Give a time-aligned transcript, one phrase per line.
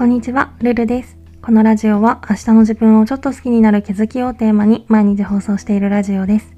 [0.00, 1.18] こんにちは、ルルです。
[1.42, 6.54] このラジオは明日の自分をちょっと好きになる気づきをテーマに毎日放送しているラジオです。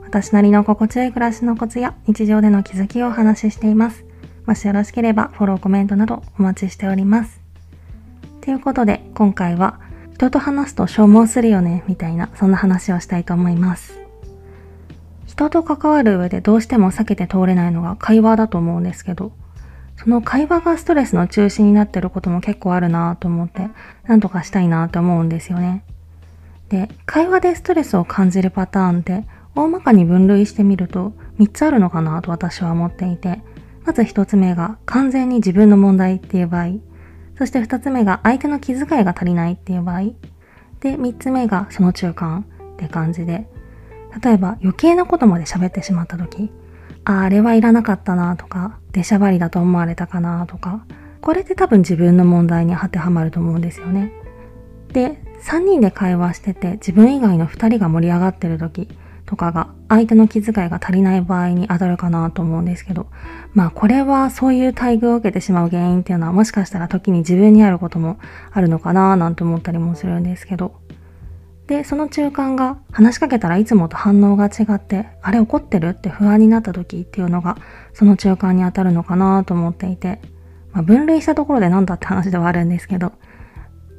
[0.00, 4.06] 私なりの心地よい暮らしのコツや日常での気づきをお話ししています。
[4.46, 7.38] もしよろしければフォロー、コメントなどお待ちしております。
[8.40, 9.78] ということで今回は
[10.14, 14.00] 人と話すと消耗するよねみたいなそんな話をしたいと思います。
[15.26, 19.32] 人と関わる上でどうしても避けて通れないのが会話だと思うんですけど、
[20.06, 23.70] その会話がストレスの中心になってることも結構あるなと思って、
[24.04, 25.82] なんとかしたいなと思うんですよね。
[26.68, 29.24] で、会話でストレスを感じるパターンって、
[29.56, 33.42] 大まかに分類してみると3つあるのかなと私は思っていて、
[33.84, 36.74] まず1つ目が完全に自分の問題っていう場合、
[37.36, 40.02] そして2つ目が相手の気遣いが足りないっていう場合、
[40.78, 43.48] で、3つ目がその中間って感じで、
[44.22, 46.52] 例えば余計なことまで喋ってしまった時、
[47.02, 50.86] ああれはいらなかったなとか、出しゃばりだと思われたかなとか、
[51.20, 54.10] これって多分自分の問題に当てはまると思うんですよね。
[54.92, 58.88] で、3人で会話してて自分以外の2人が盛り上がってる時
[59.26, 63.08] とかが相手の気遣いが足りない場合に当たるかなと思うんですけど、
[63.52, 68.18] まあこれはそういう待遇を受けてしまう原因っていうのはもしかしたら時に自分にあることも
[68.50, 70.80] あるのかななんて思ったりもするんですけど、
[71.66, 77.56] で、その中間が話しかけたらいつもと反応が違って、あれ怒ってるって不安になった時っていうのが、
[77.92, 80.20] その中間に当たるのかなと思っていて、
[80.72, 83.12] まあ、分類したところでなんだって話ではあるんですけど、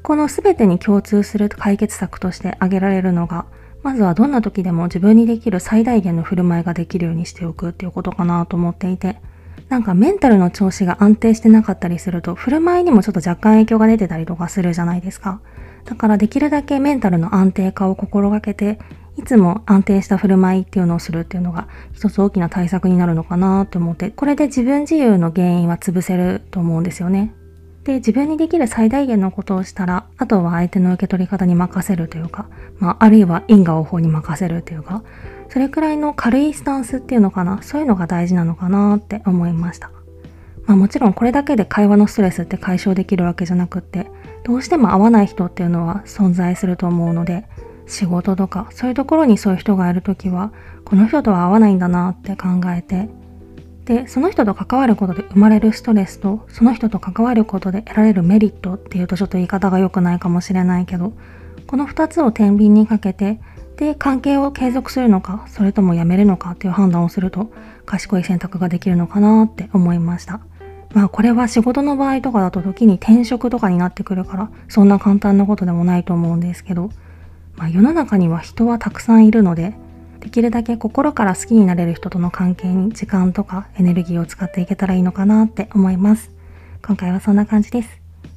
[0.03, 3.45] この全てに共通する解決策として挙げられるのが、
[3.83, 9.19] まずはどんな時でも自分にできる最大限の振る舞いができるようにしておくっていうことかなと思っていて、
[9.69, 15.41] なんかメンタルの調子が安定してなかったりすると、振る舞いにもちょっと若干影響が出てたりとかするじゃないですか。
[15.85, 18.79] だからできるだけメンタルの安定化を心がけて、
[19.17, 27.33] いつも安定した振る舞いっていうのをするっていうのが一つ大きな対策になるのかなと思って、これで自分自由の原因は潰せると思うんですよね。
[27.87, 32.47] で、自分にできる最大限のことをしたら、あとは相手の受け取り方に任せるというか、
[32.79, 35.03] まあ、あるいは因果応報に任せるというか、
[35.47, 39.89] それくらいの軽いスタンスっていうのかな、そういうのが大事なのかなって思いました。
[40.65, 44.11] まあもちろんこれだけで会話のストレスって解消できるわけじゃなくって、
[44.43, 47.45] どうしても合わない人っていうのは存在すると思うので、
[47.85, 50.51] 仕事とかそういうところにそういう人がいるときは、
[50.83, 53.07] この人とは合わないんだなって考えて、
[53.87, 61.13] で、その人と関わることで生まれるストレスと、その人と関わることで得られるメリットっていうとちょっと言い方が良くないかもしれないけど、
[61.67, 63.39] この二つを天秤にかけて、
[63.77, 67.49] で、関係を継続するのか、それともやめるのかっていう判断をすると、
[67.85, 70.41] 賢い選択ができるのかなって思いました。
[70.93, 76.89] まあこれは仕事の場合とかだと時に転職とかになってくるから、そんな簡単なことでもないと思うんですけど、
[77.55, 79.75] まあ世の中には人はたくさんいるので、
[80.19, 86.31] できるだけ心から好きになれる人との関係に時間とかエネルギーを使っていけたらいいのかなって思います。
[86.85, 87.89] 今回はそんな感じです。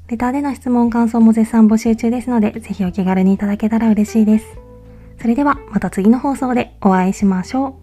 [0.09, 4.47] レターでの質問感想も絶賛募集中ですので、ぜひお気軽にいただけたら嬉しいです。
[5.21, 7.80] それではまた次の放送でお会いしましょう。